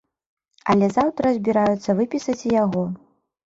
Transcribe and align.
Але 0.75 0.89
заўтра 0.95 1.35
збіраюцца 1.37 1.97
выпісаць 2.03 2.39
і 2.47 2.59
яго. 2.65 2.91